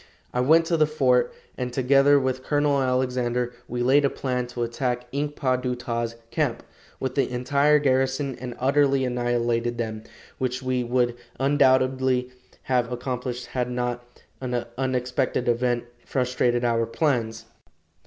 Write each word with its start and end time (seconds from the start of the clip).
I 0.33 0.39
went 0.41 0.65
to 0.65 0.77
the 0.77 0.87
fort, 0.87 1.31
and 1.59 1.71
together 1.71 2.19
with 2.19 2.41
Colonel 2.43 2.81
Alexander, 2.81 3.53
we 3.67 3.83
laid 3.83 4.03
a 4.03 4.09
plan 4.09 4.47
to 4.47 4.63
attack 4.63 5.05
Ink 5.11 5.35
pa 5.35 5.57
du 5.57 5.75
ta's 5.75 6.15
camp, 6.31 6.63
with 6.99 7.13
the 7.13 7.29
entire 7.29 7.77
garrison, 7.77 8.33
and 8.41 8.55
utterly 8.57 9.05
annihilate 9.05 9.77
them, 9.77 10.01
which 10.39 10.63
we 10.63 10.83
would 10.83 11.15
undoubtedly 11.39 12.31
have 12.63 12.91
accomplished 12.91 13.45
had 13.45 13.69
not 13.69 14.23
an 14.41 14.65
unexpected 14.75 15.47
event 15.47 15.83
frustrated 16.03 16.65
our 16.65 16.87
plans. 16.87 17.45